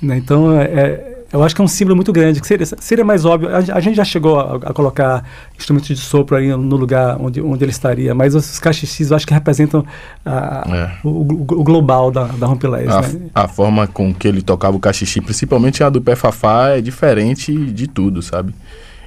Né? 0.00 0.16
Então, 0.16 0.58
é, 0.58 1.20
eu 1.32 1.42
acho 1.44 1.54
que 1.54 1.60
é 1.60 1.64
um 1.64 1.68
símbolo 1.68 1.94
muito 1.94 2.12
grande, 2.12 2.40
que 2.40 2.46
seria, 2.46 2.66
seria 2.66 3.04
mais 3.04 3.24
óbvio. 3.24 3.50
A, 3.54 3.58
a 3.58 3.80
gente 3.80 3.94
já 3.94 4.04
chegou 4.04 4.40
a, 4.40 4.56
a, 4.56 4.72
colocar 4.72 5.24
instrumentos 5.56 5.88
de 5.88 5.96
sopro 5.96 6.36
aí 6.36 6.48
no 6.48 6.76
lugar 6.76 7.18
onde, 7.20 7.40
onde 7.40 7.64
ele 7.64 7.70
estaria, 7.70 8.14
mas 8.14 8.34
os 8.34 8.58
caixixis 8.58 9.10
eu 9.10 9.16
acho 9.16 9.26
que 9.26 9.34
representam 9.34 9.84
a, 10.24 10.64
é. 10.66 11.06
o, 11.06 11.08
o, 11.08 11.42
o, 11.42 11.64
global 11.64 12.10
da, 12.10 12.24
da 12.24 12.46
Rompilés. 12.46 12.88
A, 12.88 13.02
né? 13.02 13.20
a 13.34 13.46
forma 13.46 13.86
com 13.86 14.12
que 14.12 14.26
ele 14.26 14.42
tocava 14.42 14.76
o 14.76 14.80
cachixi, 14.80 15.20
principalmente 15.20 15.84
a 15.84 15.88
do 15.88 16.00
pé 16.00 16.16
fafá, 16.16 16.70
é 16.70 16.80
diferente 16.80 17.54
de 17.54 17.86
tudo, 17.86 18.22
sabe? 18.22 18.52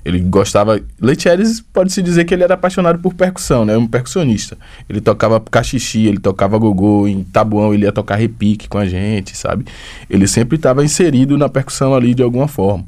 Ele 0.06 0.20
gostava. 0.20 0.80
Letieres 1.02 1.62
pode-se 1.62 2.02
dizer 2.02 2.26
que 2.26 2.34
ele 2.34 2.44
era 2.44 2.56
apaixonado 2.56 3.00
por 3.00 3.14
percussão, 3.14 3.64
né? 3.64 3.78
Um 3.78 3.88
percussionista. 3.88 4.58
Ele 4.90 5.00
tocava 5.00 5.40
cachixi, 5.40 6.08
ele 6.08 6.20
tocava 6.20 6.58
gogô, 6.58 7.08
em 7.08 7.24
tabuão 7.24 7.74
ele 7.74 7.86
ia 7.86 7.92
tocar 7.92 8.16
repique 8.16 8.68
com 8.68 8.78
a 8.78 8.86
gente, 8.86 9.36
sabe? 9.38 9.66
Ele 10.10 10.28
sempre 10.28 10.58
estava 10.58 10.84
inserido 10.84 11.38
na 11.38 11.48
percussão 11.48 11.96
ali 11.96 12.14
de 12.14 12.22
alguma 12.22 12.48
forma. 12.48 12.86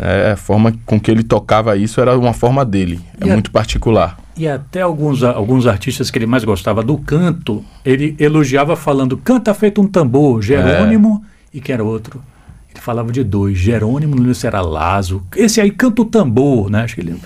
É, 0.00 0.32
a 0.32 0.36
forma 0.36 0.72
com 0.86 0.98
que 0.98 1.10
ele 1.10 1.24
tocava 1.24 1.76
isso 1.76 2.00
era 2.00 2.16
uma 2.16 2.32
forma 2.32 2.64
dele, 2.64 3.00
é 3.20 3.26
e 3.26 3.30
muito 3.30 3.48
a, 3.48 3.52
particular. 3.52 4.16
E 4.36 4.46
até 4.46 4.80
alguns, 4.80 5.24
alguns 5.24 5.66
artistas 5.66 6.08
que 6.08 6.18
ele 6.18 6.26
mais 6.26 6.44
gostava 6.44 6.84
do 6.84 6.96
canto, 6.98 7.64
ele 7.84 8.14
elogiava 8.18 8.76
falando: 8.76 9.16
canta 9.16 9.52
feito 9.54 9.80
um 9.80 9.88
tambor, 9.88 10.40
Jerônimo, 10.40 11.24
é. 11.24 11.56
e 11.58 11.60
que 11.60 11.72
era 11.72 11.82
outro 11.82 12.22
falava 12.88 13.12
de 13.12 13.22
dois, 13.22 13.58
Jerônimo 13.58 14.16
Nunes 14.16 14.42
era 14.44 14.62
Lazo, 14.62 15.22
esse 15.36 15.60
aí 15.60 15.70
canta 15.70 16.00
o 16.00 16.04
tambor, 16.06 16.70
né? 16.70 16.84
Acho 16.84 16.94
que 16.94 17.02
ele. 17.02 17.12
Uhum. 17.12 17.18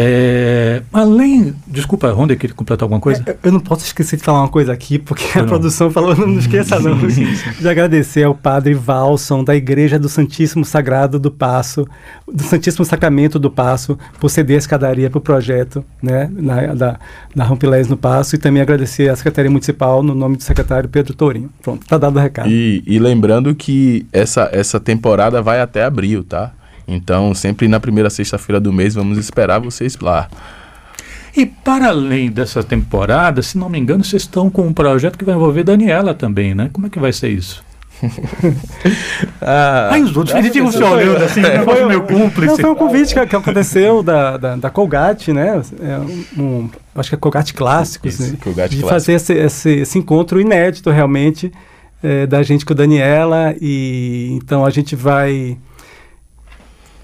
É, 0.00 0.80
além. 0.92 1.52
Desculpa, 1.66 2.08
Ronda, 2.12 2.36
quer 2.36 2.52
completar 2.52 2.84
alguma 2.84 3.00
coisa? 3.00 3.20
É, 3.26 3.36
eu 3.42 3.50
não 3.50 3.58
posso 3.58 3.84
esquecer 3.84 4.16
de 4.16 4.22
falar 4.22 4.42
uma 4.42 4.48
coisa 4.48 4.72
aqui, 4.72 4.96
porque 4.96 5.36
a 5.36 5.42
produção 5.42 5.90
falou, 5.90 6.14
não 6.14 6.38
esqueça 6.38 6.78
não, 6.78 6.96
de 7.58 7.68
agradecer 7.68 8.22
ao 8.22 8.32
padre 8.32 8.74
Valson, 8.74 9.42
da 9.42 9.56
Igreja 9.56 9.98
do 9.98 10.08
Santíssimo 10.08 10.64
Sagrado 10.64 11.18
do 11.18 11.32
Passo, 11.32 11.84
do 12.32 12.44
Santíssimo 12.44 12.84
Sacramento 12.84 13.40
do 13.40 13.50
Passo, 13.50 13.98
por 14.20 14.28
ceder 14.28 14.54
a 14.54 14.58
escadaria 14.58 15.10
para 15.10 15.18
o 15.18 15.20
projeto 15.20 15.84
né, 16.00 16.30
na, 16.32 16.74
da, 16.74 17.00
da 17.34 17.42
Rompilés 17.42 17.88
no 17.88 17.96
Passo, 17.96 18.36
e 18.36 18.38
também 18.38 18.62
agradecer 18.62 19.08
à 19.08 19.16
Secretaria 19.16 19.50
Municipal, 19.50 20.00
no 20.00 20.14
nome 20.14 20.36
do 20.36 20.44
secretário 20.44 20.88
Pedro 20.88 21.12
Tourinho. 21.12 21.50
Pronto, 21.60 21.84
tá 21.84 21.98
dado 21.98 22.14
o 22.14 22.20
recado. 22.20 22.48
E, 22.48 22.84
e 22.86 23.00
lembrando 23.00 23.52
que 23.52 24.06
essa, 24.12 24.48
essa 24.52 24.78
temporada 24.78 25.42
vai 25.42 25.60
até 25.60 25.82
abril, 25.82 26.22
tá? 26.22 26.52
Então, 26.88 27.34
sempre 27.34 27.68
na 27.68 27.78
primeira 27.78 28.08
sexta-feira 28.08 28.58
do 28.58 28.72
mês, 28.72 28.94
vamos 28.94 29.18
esperar 29.18 29.60
vocês 29.60 29.96
lá. 29.98 30.28
E 31.36 31.44
para 31.44 31.88
além 31.88 32.30
dessa 32.30 32.64
temporada, 32.64 33.42
se 33.42 33.58
não 33.58 33.68
me 33.68 33.78
engano, 33.78 34.02
vocês 34.02 34.22
estão 34.22 34.48
com 34.48 34.66
um 34.66 34.72
projeto 34.72 35.18
que 35.18 35.24
vai 35.24 35.34
envolver 35.34 35.62
Daniela 35.62 36.14
também, 36.14 36.54
né? 36.54 36.70
Como 36.72 36.86
é 36.86 36.90
que 36.90 36.98
vai 36.98 37.12
ser 37.12 37.28
isso? 37.28 37.62
ah, 39.42 39.88
Aí 39.92 40.02
os 40.02 40.16
outros 40.16 40.36
eles 40.36 40.52
ficam 40.52 40.70
se 40.70 40.82
olhando 40.82 41.22
assim, 41.22 41.40
é, 41.44 41.62
foi 41.62 41.84
meu 41.84 42.02
cúmplice. 42.02 42.46
Não, 42.46 42.56
foi 42.56 42.70
um 42.70 42.74
convite 42.74 43.14
que, 43.14 43.26
que 43.26 43.36
aconteceu 43.36 44.02
da, 44.02 44.36
da, 44.36 44.56
da, 44.56 44.70
Colgate, 44.70 45.32
né? 45.32 45.60
É 45.80 45.98
um, 45.98 46.42
um, 46.42 46.70
acho 46.94 47.10
que 47.10 47.14
é 47.14 47.18
Colgate 47.18 47.52
Clássicos, 47.54 48.18
Isso, 48.18 48.32
né? 48.32 48.38
Colgate 48.42 48.76
de 48.76 48.82
fazer 48.82 49.12
esse, 49.12 49.34
esse, 49.34 49.70
esse, 49.70 49.98
encontro 49.98 50.40
inédito 50.40 50.90
realmente 50.90 51.52
é, 52.02 52.26
da 52.26 52.42
gente 52.42 52.64
com 52.64 52.72
a 52.72 52.76
Daniela. 52.76 53.54
E 53.60 54.30
então 54.32 54.64
a 54.64 54.70
gente 54.70 54.96
vai 54.96 55.56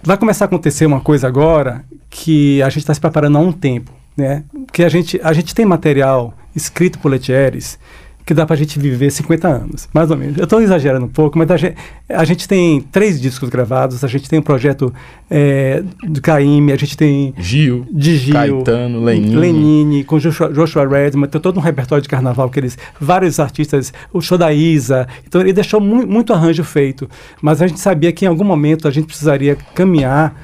vai 0.04 0.16
começar 0.16 0.44
a 0.44 0.46
acontecer 0.46 0.86
uma 0.86 1.00
coisa 1.00 1.26
agora 1.26 1.84
que 2.10 2.62
a 2.62 2.68
gente 2.68 2.80
está 2.80 2.94
se 2.94 3.00
preparando 3.00 3.38
há 3.38 3.40
um 3.40 3.52
tempo, 3.52 3.92
né? 4.16 4.44
Porque 4.66 4.84
a 4.84 4.88
gente, 4.88 5.20
a 5.22 5.32
gente 5.32 5.54
tem 5.54 5.64
material 5.64 6.34
escrito 6.54 6.98
por 6.98 7.10
Letieres 7.10 7.78
que 8.24 8.32
dá 8.32 8.46
para 8.46 8.54
a 8.54 8.56
gente 8.56 8.78
viver 8.78 9.10
50 9.10 9.46
anos, 9.46 9.88
mais 9.92 10.10
ou 10.10 10.16
menos. 10.16 10.38
Eu 10.38 10.44
estou 10.44 10.60
exagerando 10.60 11.04
um 11.04 11.08
pouco, 11.08 11.36
mas 11.36 11.50
a 11.50 11.56
gente, 11.56 11.76
a 12.08 12.24
gente, 12.24 12.48
tem 12.48 12.80
três 12.80 13.20
discos 13.20 13.50
gravados, 13.50 14.02
a 14.02 14.08
gente 14.08 14.28
tem 14.28 14.38
um 14.38 14.42
projeto 14.42 14.92
é, 15.30 15.82
do 16.02 16.22
Caíme, 16.22 16.72
a 16.72 16.76
gente 16.76 16.96
tem... 16.96 17.34
Gil, 17.36 17.86
de 17.90 18.16
Gil 18.16 18.32
Caetano, 18.34 19.04
Lenine. 19.04 19.36
Lenine, 19.36 20.04
com 20.04 20.18
Joshua, 20.18 20.50
Joshua 20.50 20.88
Redman, 20.88 21.28
tem 21.28 21.40
todo 21.40 21.58
um 21.58 21.62
repertório 21.62 22.02
de 22.02 22.08
carnaval 22.08 22.48
que 22.48 22.58
eles... 22.58 22.78
Vários 22.98 23.38
artistas, 23.38 23.92
o 24.12 24.22
show 24.22 24.38
da 24.38 24.52
Isa, 24.52 25.06
então 25.26 25.40
ele 25.40 25.52
deixou 25.52 25.80
mu 25.80 26.06
muito 26.06 26.32
arranjo 26.32 26.64
feito, 26.64 27.08
mas 27.42 27.60
a 27.60 27.66
gente 27.66 27.80
sabia 27.80 28.12
que 28.12 28.24
em 28.24 28.28
algum 28.28 28.44
momento 28.44 28.88
a 28.88 28.90
gente 28.90 29.06
precisaria 29.06 29.56
caminhar 29.74 30.34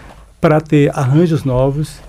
para 0.41 0.61
ter 0.61 0.91
arranjos 0.97 1.45
novos 1.45 2.01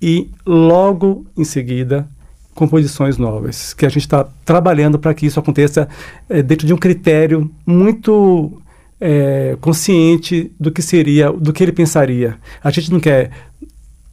e 0.00 0.28
logo 0.46 1.24
em 1.36 1.44
seguida 1.44 2.08
composições 2.54 3.18
novas, 3.18 3.74
que 3.74 3.84
a 3.84 3.88
gente 3.88 4.02
está 4.02 4.26
trabalhando 4.44 4.98
para 4.98 5.12
que 5.12 5.26
isso 5.26 5.40
aconteça 5.40 5.88
é, 6.28 6.42
dentro 6.42 6.66
de 6.66 6.72
um 6.72 6.78
critério 6.78 7.50
muito 7.66 8.62
é, 9.00 9.56
consciente 9.60 10.52
do 10.58 10.70
que 10.70 10.80
seria, 10.80 11.30
do 11.32 11.52
que 11.52 11.62
ele 11.62 11.72
pensaria. 11.72 12.36
A 12.62 12.70
gente 12.70 12.90
não 12.92 13.00
quer 13.00 13.30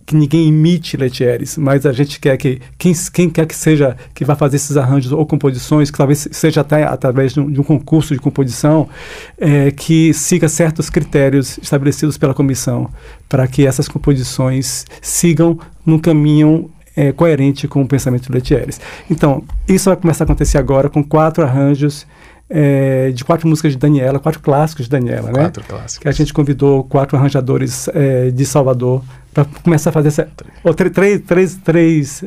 que 0.05 0.15
ninguém 0.15 0.47
imite 0.47 0.97
Letieres, 0.97 1.57
mas 1.57 1.85
a 1.85 1.93
gente 1.93 2.19
quer 2.19 2.35
que 2.35 2.59
quem, 2.77 2.93
quem 3.13 3.29
quer 3.29 3.45
que 3.45 3.55
seja 3.55 3.95
que 4.13 4.25
vá 4.25 4.35
fazer 4.35 4.57
esses 4.57 4.75
arranjos 4.75 5.11
ou 5.13 5.25
composições, 5.25 5.89
que 5.89 5.97
talvez 5.97 6.27
seja 6.31 6.59
até 6.61 6.83
através 6.83 7.33
de 7.33 7.39
um, 7.39 7.49
de 7.49 7.61
um 7.61 7.63
concurso 7.63 8.13
de 8.13 8.19
composição, 8.19 8.89
é, 9.37 9.71
que 9.71 10.13
siga 10.13 10.49
certos 10.49 10.89
critérios 10.89 11.57
estabelecidos 11.61 12.17
pela 12.17 12.33
comissão, 12.33 12.89
para 13.29 13.47
que 13.47 13.65
essas 13.65 13.87
composições 13.87 14.85
sigam 15.01 15.57
num 15.85 15.97
caminho 15.99 16.69
é, 16.95 17.11
coerente 17.11 17.67
com 17.67 17.81
o 17.81 17.87
pensamento 17.87 18.23
de 18.23 18.31
Letieres. 18.31 18.79
Então, 19.09 19.43
isso 19.67 19.89
vai 19.89 19.97
começar 19.97 20.23
a 20.23 20.25
acontecer 20.25 20.57
agora 20.57 20.89
com 20.89 21.03
quatro 21.03 21.43
arranjos 21.43 22.05
é, 22.53 23.11
de 23.11 23.23
quatro 23.23 23.47
músicas 23.47 23.71
de 23.71 23.77
Daniela, 23.77 24.19
quatro 24.19 24.41
clássicos 24.41 24.85
de 24.85 24.91
Daniela, 24.91 25.31
né? 25.31 25.39
Quatro 25.43 25.63
clássicos. 25.63 25.97
Que 25.99 26.09
a 26.09 26.11
gente 26.11 26.33
convidou 26.33 26.83
quatro 26.83 27.17
arranjadores 27.17 27.87
é, 27.93 28.29
de 28.29 28.45
Salvador 28.45 29.01
para 29.33 29.45
começar 29.63 29.91
a 29.91 29.93
fazer 29.93 30.09
essa. 30.09 30.27
Oh, 30.61 30.73
três, 30.73 30.91
três, 30.91 31.21
três, 31.21 31.55
três 31.55 32.23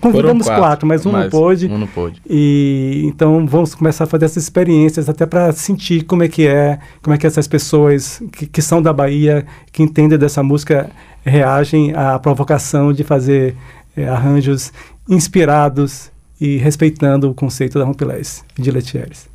convidamos 0.00 0.46
quatro, 0.46 0.62
quatro, 0.62 0.86
mas 0.86 1.04
um 1.04 1.10
mas 1.10 1.24
não 1.24 1.30
pôde. 1.30 1.66
Um 1.66 1.78
não 1.78 1.86
pôde. 1.88 2.22
E 2.30 3.02
então 3.06 3.44
vamos 3.44 3.74
começar 3.74 4.04
a 4.04 4.06
fazer 4.06 4.26
essas 4.26 4.44
experiências 4.44 5.08
até 5.08 5.26
para 5.26 5.50
sentir 5.50 6.04
como 6.04 6.22
é 6.22 6.28
que 6.28 6.46
é, 6.46 6.78
como 7.02 7.12
é 7.12 7.18
que 7.18 7.26
essas 7.26 7.48
pessoas 7.48 8.22
que, 8.32 8.46
que 8.46 8.62
são 8.62 8.80
da 8.80 8.92
Bahia, 8.92 9.44
que 9.72 9.82
entendem 9.82 10.16
dessa 10.16 10.44
música, 10.44 10.88
reagem 11.24 11.92
à 11.94 12.16
provocação 12.20 12.92
de 12.92 13.02
fazer 13.02 13.56
é, 14.00 14.08
arranjos 14.08 14.72
inspirados 15.08 16.10
e 16.40 16.56
respeitando 16.56 17.30
o 17.30 17.34
conceito 17.34 17.78
da 17.78 17.84
Rompilés 17.84 18.44
de 18.58 18.70
Letieres. 18.70 19.28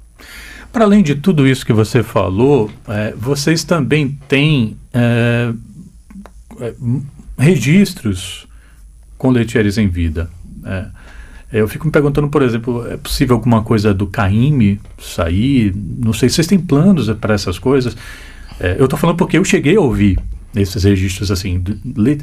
Para 0.72 0.86
além 0.86 1.04
de 1.04 1.16
tudo 1.16 1.48
isso 1.48 1.66
que 1.66 1.72
você 1.72 2.04
falou, 2.04 2.70
é, 2.88 3.14
vocês 3.18 3.64
também 3.64 4.18
têm 4.28 4.76
é, 4.94 5.54
é 6.60 6.74
registros 7.38 8.48
com 9.18 9.30
Letieres 9.30 9.78
em 9.78 9.88
vida. 9.88 10.30
É, 10.66 10.88
eu 11.54 11.68
fico 11.68 11.86
me 11.86 11.92
perguntando, 11.92 12.28
por 12.28 12.42
exemplo, 12.42 12.86
é 12.92 12.98
possível 12.98 13.36
alguma 13.36 13.64
coisa 13.64 13.94
do 13.94 14.08
Caime 14.08 14.80
sair? 15.00 15.74
Não 15.76 16.12
sei 16.12 16.28
se 16.28 16.36
vocês 16.36 16.48
têm 16.48 16.60
planos 16.60 17.10
para 17.14 17.34
essas 17.34 17.58
coisas. 17.58 17.96
É, 18.60 18.76
eu 18.78 18.86
estou 18.86 19.00
falando 19.00 19.18
porque 19.18 19.38
eu 19.38 19.46
cheguei 19.46 19.78
a 19.78 19.82
ouvir 19.82 20.20
esses 20.56 20.84
registros 20.84 21.32
assim, 21.32 21.64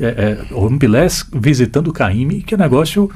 é, 0.00 0.06
é, 0.06 0.54
Rumpilés 0.54 1.26
visitando 1.32 1.92
Caime, 1.92 2.42
que 2.42 2.54
é 2.54 2.58
negócio 2.58 3.10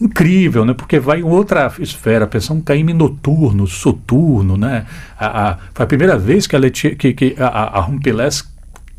incrível, 0.00 0.64
né? 0.64 0.72
Porque 0.72 0.98
vai 0.98 1.20
em 1.20 1.24
outra 1.24 1.70
esfera, 1.78 2.26
pensar 2.26 2.54
um 2.54 2.60
Caime 2.60 2.94
noturno, 2.94 3.66
soturno, 3.66 4.56
né? 4.56 4.86
A, 5.18 5.50
a, 5.50 5.58
foi 5.74 5.84
a 5.84 5.86
primeira 5.86 6.18
vez 6.18 6.46
que 6.46 6.56
a, 6.56 6.58
Leti, 6.58 6.96
que, 6.96 7.12
que 7.12 7.36
a, 7.38 7.78
a 7.78 7.80
Rumpilés 7.80 8.44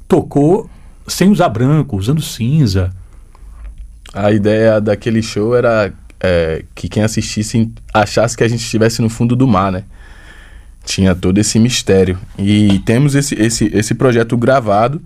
tocou 0.07 0.69
sem 1.07 1.29
usar 1.29 1.49
branco, 1.49 1.97
usando 1.97 2.21
cinza. 2.21 2.93
A 4.13 4.31
ideia 4.31 4.79
daquele 4.79 5.21
show 5.21 5.55
era 5.55 5.91
é, 6.19 6.63
que 6.75 6.87
quem 6.87 7.03
assistisse 7.03 7.71
achasse 7.93 8.37
que 8.37 8.43
a 8.43 8.47
gente 8.47 8.61
estivesse 8.63 9.01
no 9.01 9.09
fundo 9.09 9.35
do 9.35 9.47
mar, 9.47 9.71
né? 9.71 9.83
Tinha 10.83 11.15
todo 11.15 11.37
esse 11.37 11.59
mistério. 11.59 12.17
E 12.37 12.79
temos 12.79 13.15
esse, 13.15 13.35
esse, 13.35 13.65
esse 13.73 13.95
projeto 13.95 14.37
gravado, 14.37 15.01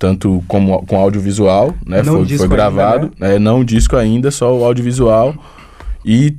tanto 0.00 0.42
como, 0.48 0.82
com 0.86 0.96
audiovisual, 0.96 1.74
né? 1.86 2.02
Não 2.02 2.26
foi, 2.26 2.38
foi 2.38 2.48
gravado. 2.48 3.12
Ainda, 3.12 3.28
né? 3.28 3.36
é, 3.36 3.38
não 3.38 3.62
disco 3.62 3.96
ainda, 3.96 4.30
só 4.30 4.56
o 4.56 4.64
audiovisual. 4.64 5.34
E 6.02 6.38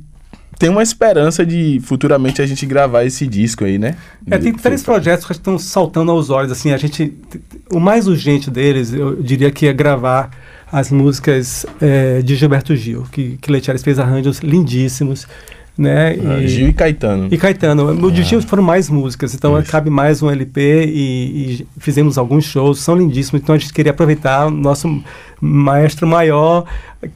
tem 0.58 0.68
uma 0.68 0.82
esperança 0.82 1.46
de 1.46 1.80
futuramente 1.84 2.42
a 2.42 2.46
gente 2.46 2.66
gravar 2.66 3.04
esse 3.04 3.24
disco 3.24 3.64
aí, 3.64 3.78
né? 3.78 3.94
É, 4.28 4.36
tem 4.36 4.52
três 4.52 4.82
projetos 4.82 5.24
que 5.24 5.32
estão 5.32 5.56
saltando 5.60 6.10
aos 6.10 6.28
olhos, 6.28 6.50
assim, 6.50 6.72
a 6.72 6.76
gente... 6.76 7.16
O 7.70 7.78
mais 7.78 8.08
urgente 8.08 8.50
deles, 8.50 8.92
eu 8.92 9.14
diria 9.22 9.50
que 9.52 9.68
é 9.68 9.72
gravar 9.72 10.30
as 10.70 10.90
músicas 10.90 11.64
é, 11.80 12.20
de 12.20 12.34
Gilberto 12.34 12.74
Gil, 12.74 13.04
que, 13.12 13.38
que 13.40 13.50
Letieres 13.50 13.84
fez 13.84 14.00
arranjos 14.00 14.40
lindíssimos. 14.40 15.24
Né? 15.76 16.18
Ah, 16.24 16.38
e, 16.38 16.48
Gil 16.48 16.68
e 16.68 16.72
Caetano. 16.72 17.28
E 17.30 17.38
Caetano. 17.38 17.94
No 17.94 18.08
ah. 18.08 18.10
de 18.10 18.22
Gil 18.22 18.42
foram 18.42 18.62
mais 18.62 18.90
músicas, 18.90 19.34
então 19.34 19.58
Isso. 19.58 19.70
cabe 19.70 19.88
mais 19.88 20.22
um 20.22 20.30
LP 20.30 20.84
e, 20.86 20.90
e, 21.62 21.66
fizemos 21.78 22.18
alguns 22.18 22.44
shows, 22.44 22.80
são 22.80 22.94
lindíssimos, 22.94 23.42
então 23.42 23.54
a 23.54 23.58
gente 23.58 23.72
queria 23.72 23.90
aproveitar 23.90 24.46
o 24.46 24.50
nosso 24.50 25.02
maestro 25.40 26.06
maior 26.06 26.66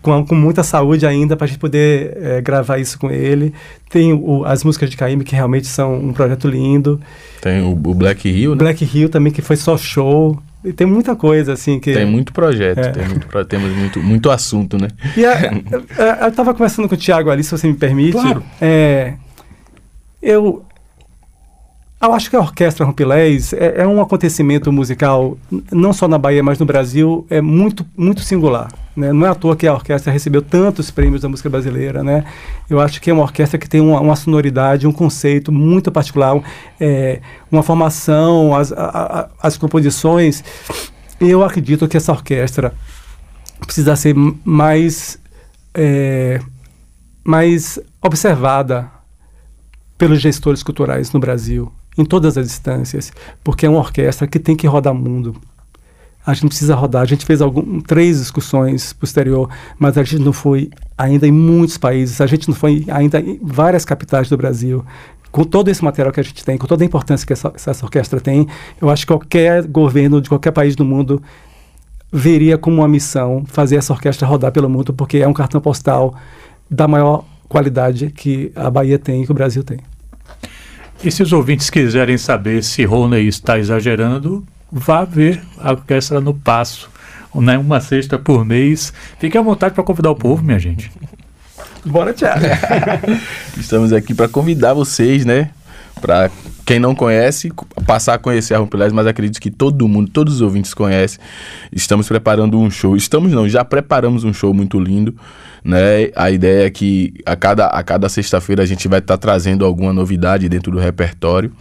com, 0.03 0.25
com 0.25 0.35
muita 0.35 0.63
saúde 0.63 1.07
ainda 1.07 1.37
para 1.37 1.45
a 1.45 1.49
gente 1.49 1.59
poder 1.59 2.17
é, 2.17 2.41
gravar 2.41 2.79
isso 2.79 2.99
com 2.99 3.11
ele. 3.11 3.53
Tem 3.89 4.13
o, 4.13 4.45
as 4.45 4.65
músicas 4.65 4.91
de 4.91 4.97
Caíme 4.97 5.23
que 5.23 5.35
realmente 5.35 5.67
são 5.67 5.95
um 5.95 6.13
projeto 6.13 6.49
lindo. 6.49 7.01
Tem 7.41 7.63
o, 7.63 7.71
o 7.71 7.95
Black 7.95 8.29
Hill, 8.29 8.53
né? 8.53 8.57
Black 8.57 8.85
Hill 8.85 9.09
também 9.09 9.33
que 9.33 9.43
foi 9.43 9.57
só 9.57 9.77
show. 9.77 10.41
Tem 10.75 10.87
muita 10.87 11.15
coisa, 11.15 11.53
assim, 11.53 11.79
que... 11.79 11.93
Tem 11.93 12.05
muito 12.05 12.33
projeto, 12.33 12.79
é. 12.79 12.91
tem 12.91 13.07
muito, 13.07 13.45
temos 13.45 13.73
muito, 13.73 14.03
muito 14.03 14.31
assunto, 14.31 14.77
né? 14.77 14.89
E 15.17 15.25
a, 15.25 15.33
a, 16.23 16.25
eu 16.25 16.29
estava 16.29 16.53
conversando 16.53 16.89
com 16.89 16.95
o 16.95 16.99
Tiago 16.99 17.31
ali, 17.31 17.45
se 17.45 17.53
você 17.53 17.69
me 17.69 17.75
permite. 17.75 18.13
Claro. 18.13 18.43
É, 18.61 19.15
eu, 20.21 20.65
eu 22.01 22.13
acho 22.13 22.29
que 22.29 22.37
a 22.37 22.41
Orquestra 22.41 22.85
Rumpilés 22.85 23.55
é, 23.55 23.81
é, 23.81 23.87
um 23.87 24.03
acontecimento 24.03 24.71
musical, 24.71 25.39
não 25.73 25.95
só 25.95 26.07
na 26.07 26.19
Bahia, 26.19 26.43
mas 26.43 26.59
no 26.59 26.67
Brasil, 26.67 27.27
é 27.31 27.41
muito, 27.41 27.87
muito 27.97 28.21
singular. 28.21 28.71
Né? 28.95 29.13
Não 29.15 29.27
é 29.27 29.31
à 29.31 29.35
toa 29.35 29.57
que 29.57 29.67
a 29.67 29.73
orquestra 29.73 30.13
recebeu 30.13 30.43
tantos 30.43 30.91
prêmios 30.91 31.23
da 31.23 31.29
música 31.29 31.49
brasileira. 31.49 32.05
Né? 32.05 32.25
Eu 32.69 32.81
acho 32.81 33.01
que 33.01 33.11
é 33.11 33.15
uma 33.15 33.23
orquestra 33.23 33.59
que 33.59 33.69
tem 33.69 33.81
uma, 33.81 33.99
uma 33.99 34.15
sonoridade, 34.15 34.87
um 34.87 34.93
conceito 34.93 35.51
muito 35.51 35.91
particular, 35.91 36.39
é, 36.79 37.21
uma 37.51 37.63
formação, 37.63 38.55
as, 38.55 38.73
a, 38.73 38.85
a, 38.85 39.29
as 39.43 39.57
composições. 39.57 40.45
Eu 41.19 41.43
acredito 41.43 41.89
que 41.89 41.97
essa 41.97 42.13
orquestra 42.13 42.75
precisa 43.65 43.97
ser 43.97 44.15
mais, 44.45 45.19
é, 45.73 46.41
mais 47.25 47.79
observada 48.03 48.91
pelos 49.97 50.21
gestores 50.21 50.63
culturais 50.63 51.11
no 51.11 51.19
Brasil 51.19 51.73
em 51.97 52.05
todas 52.05 52.37
as 52.37 52.47
instâncias, 52.47 53.13
porque 53.43 53.67
é 53.67 53.69
uma 53.69 53.79
orquestra 53.79 54.27
que 54.27 54.39
tem 54.39 54.57
que 54.57 54.67
rodar 54.67 54.95
mundo. 54.95 55.37
A 56.27 56.35
gente 56.35 56.49
precisa 56.49 56.75
rodar. 56.75 57.03
A 57.03 57.05
gente 57.05 57.25
fez 57.25 57.41
algum, 57.41 57.81
três 57.81 58.21
excursões 58.21 58.93
posterior, 58.93 59.49
mas 59.79 59.97
a 59.97 60.03
gente 60.03 60.23
não 60.23 60.33
foi 60.33 60.71
ainda 60.99 61.25
em 61.25 61.31
muitos 61.31 61.79
países. 61.79 62.21
A 62.21 62.27
gente 62.27 62.49
não 62.49 62.55
foi 62.55 62.85
ainda 62.89 63.21
em 63.21 63.39
várias 63.41 63.85
capitais 63.85 64.29
do 64.29 64.37
Brasil. 64.37 64.85
Com 65.31 65.45
todo 65.45 65.69
esse 65.69 65.85
material 65.85 66.13
que 66.13 66.19
a 66.19 66.23
gente 66.25 66.45
tem, 66.45 66.59
com 66.59 66.67
toda 66.67 66.83
a 66.83 66.87
importância 66.87 67.25
que 67.25 67.33
essa, 67.33 67.53
essa 67.55 67.85
orquestra 67.85 68.21
tem, 68.21 68.49
eu 68.81 68.91
acho 68.91 69.07
que 69.07 69.13
qualquer 69.13 69.65
governo 69.69 70.21
de 70.21 70.29
qualquer 70.29 70.51
país 70.51 70.75
do 70.75 70.85
mundo 70.85 71.23
veria 72.13 72.59
como 72.59 72.79
uma 72.79 72.89
missão 72.89 73.45
fazer 73.47 73.77
essa 73.77 73.93
orquestra 73.93 74.27
rodar 74.27 74.51
pelo 74.51 74.69
mundo, 74.69 74.93
porque 74.93 75.19
é 75.19 75.29
um 75.29 75.33
cartão 75.33 75.61
postal 75.61 76.15
da 76.69 76.89
maior 76.89 77.25
qualidade 77.49 78.11
que 78.11 78.51
a 78.57 78.69
Bahia 78.69 78.99
tem 78.99 79.23
e 79.23 79.27
que 79.27 79.31
o 79.31 79.35
Brasil 79.35 79.63
tem. 79.63 79.79
E 81.03 81.11
se 81.11 81.23
os 81.23 81.33
ouvintes 81.33 81.71
quiserem 81.71 82.17
saber 82.17 82.65
se 82.65 82.85
Rony 82.85 83.27
está 83.27 83.59
exagerando, 83.59 84.45
vá 84.73 85.05
ver 85.05 85.43
a 85.59 85.73
orquestra 85.73 86.21
no 86.21 86.35
passo, 86.35 86.89
né? 87.35 87.59
uma 87.59 87.81
sexta 87.81 88.19
por 88.19 88.45
mês. 88.45 88.93
Fique 89.19 89.37
à 89.37 89.43
vontade 89.43 89.75
para 89.75 89.85
convidar 89.85 90.11
o 90.11 90.17
povo, 90.17 90.43
minha 90.43 90.59
gente. 90.59 90.91
Bora, 91.85 92.13
Thiago. 92.13 92.45
Estamos 93.57 93.93
aqui 93.93 94.13
para 94.15 94.29
convidar 94.29 94.75
vocês, 94.75 95.25
né? 95.25 95.51
Para 96.01 96.31
quem 96.67 96.81
não 96.81 96.95
conhece, 96.95 97.53
passar 97.87 98.15
a 98.15 98.19
conhecer 98.19 98.55
a 98.55 98.59
Rompilés, 98.59 98.93
mas 98.93 99.07
acredito 99.07 99.41
que 99.41 99.51
todo 99.51 99.87
mundo, 99.87 100.11
todos 100.11 100.35
os 100.35 100.41
ouvintes 100.41 100.75
conhecem. 100.75 101.21
Estamos 101.71 102.09
preparando 102.09 102.59
um 102.59 102.69
show. 102.69 102.97
Estamos 102.97 103.33
não, 103.33 103.49
já 103.49 103.65
preparamos 103.65 104.25
um 104.25 104.33
show 104.33 104.53
muito 104.53 104.81
lindo, 104.81 105.15
né? 105.67 106.11
A 106.15 106.31
ideia 106.31 106.67
é 106.67 106.71
que 106.71 107.13
a 107.27 107.35
cada, 107.35 107.67
a 107.67 107.83
cada 107.83 108.09
sexta-feira 108.09 108.63
a 108.63 108.67
gente 108.67 108.87
vai 108.87 109.01
estar 109.01 109.17
tá 109.17 109.19
trazendo 109.19 109.65
alguma 109.65 109.93
novidade 109.93 110.49
dentro 110.49 110.71
do 110.71 110.79
repertório. 110.79 111.53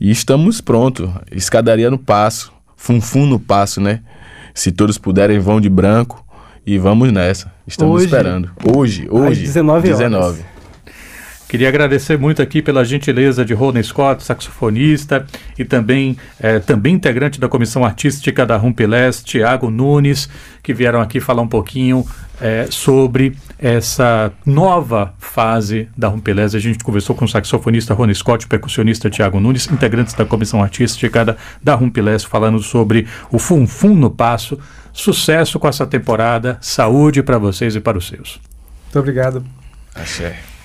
E 0.00 0.10
estamos 0.10 0.62
prontos. 0.62 1.10
Escadaria 1.30 1.90
no 1.90 1.98
passo, 1.98 2.50
funfum 2.76 3.26
no 3.26 3.38
passo, 3.38 3.78
né? 3.78 4.00
Se 4.54 4.72
todos 4.72 4.96
puderem, 4.96 5.38
vão 5.38 5.60
de 5.60 5.68
branco 5.68 6.24
e 6.66 6.78
vamos 6.78 7.12
nessa. 7.12 7.52
Estamos 7.66 7.96
hoje, 7.96 8.06
esperando. 8.06 8.50
Hoje, 8.74 9.06
hoje. 9.10 9.42
Às 9.42 9.48
19 9.48 9.88
horas. 9.88 9.98
19. 9.98 10.55
Queria 11.48 11.68
agradecer 11.68 12.18
muito 12.18 12.42
aqui 12.42 12.60
pela 12.60 12.84
gentileza 12.84 13.44
de 13.44 13.54
Rony 13.54 13.82
Scott, 13.82 14.24
saxofonista, 14.24 15.24
e 15.56 15.64
também, 15.64 16.16
é, 16.40 16.58
também 16.58 16.94
integrante 16.94 17.38
da 17.38 17.48
comissão 17.48 17.84
artística 17.84 18.44
da 18.44 18.56
Rumpelés, 18.56 19.22
Tiago 19.22 19.70
Nunes, 19.70 20.28
que 20.60 20.74
vieram 20.74 21.00
aqui 21.00 21.20
falar 21.20 21.42
um 21.42 21.48
pouquinho 21.48 22.04
é, 22.40 22.66
sobre 22.68 23.36
essa 23.58 24.32
nova 24.44 25.14
fase 25.18 25.88
da 25.96 26.08
Rumpelés. 26.08 26.52
A 26.54 26.58
gente 26.58 26.82
conversou 26.82 27.14
com 27.14 27.24
o 27.24 27.28
saxofonista 27.28 27.94
Rony 27.94 28.14
Scott, 28.14 28.48
percussionista 28.48 29.08
Tiago 29.08 29.38
Nunes, 29.38 29.70
integrantes 29.70 30.14
da 30.14 30.24
comissão 30.24 30.60
artística 30.60 31.24
da, 31.24 31.36
da 31.62 31.74
Rumpelés, 31.76 32.24
falando 32.24 32.58
sobre 32.58 33.06
o 33.30 33.38
Fum 33.38 33.68
Fum 33.68 33.94
no 33.94 34.10
Passo. 34.10 34.58
Sucesso 34.92 35.60
com 35.60 35.68
essa 35.68 35.86
temporada, 35.86 36.58
saúde 36.60 37.22
para 37.22 37.38
vocês 37.38 37.76
e 37.76 37.80
para 37.80 37.96
os 37.96 38.08
seus. 38.08 38.40
Muito 38.86 38.98
obrigado. 38.98 39.44
Axé. 39.94 40.55